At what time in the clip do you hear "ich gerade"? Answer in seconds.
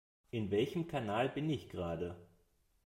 1.51-2.15